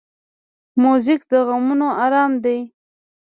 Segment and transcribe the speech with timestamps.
[0.81, 2.59] موزیک د غمونو آرام دی.